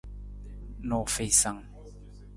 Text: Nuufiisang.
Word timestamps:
Nuufiisang. 0.87 1.59